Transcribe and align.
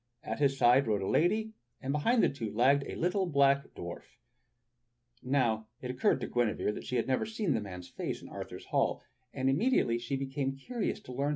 At 0.23 0.39
his 0.39 0.57
side 0.57 0.87
rode 0.87 1.03
a 1.03 1.07
lady, 1.07 1.53
and 1.79 1.93
behind 1.93 2.23
the 2.23 2.29
two 2.29 2.51
lagged 2.51 2.85
a 2.87 2.95
little 2.95 3.27
black 3.27 3.67
dw^arf. 3.75 4.17
Now 5.21 5.67
it 5.79 5.91
occurred 5.91 6.19
to 6.21 6.27
Guinevere 6.27 6.71
that 6.71 6.85
she 6.87 6.95
had 6.95 7.05
never 7.05 7.27
seen 7.27 7.53
the 7.53 7.61
man's 7.61 7.87
face 7.87 8.19
in 8.23 8.27
Arthur's 8.27 8.65
hall, 8.65 9.03
and 9.31 9.47
immediately 9.47 9.99
she 9.99 10.15
became 10.15 10.55
curious 10.55 10.99
to 11.01 11.11
learn 11.11 11.17
who 11.17 11.21
he 11.21 11.21
might 11.21 11.27
be. 11.27 11.29